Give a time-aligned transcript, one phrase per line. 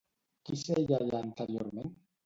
[0.49, 1.97] Qui seia allà anteriorment?